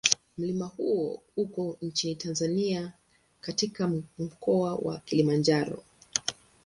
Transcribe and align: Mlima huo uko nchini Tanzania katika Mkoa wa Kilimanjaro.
Mlima 0.37 0.65
huo 0.65 1.21
uko 1.37 1.77
nchini 1.81 2.15
Tanzania 2.15 2.93
katika 3.41 3.87
Mkoa 4.19 4.75
wa 4.75 4.99
Kilimanjaro. 4.99 5.83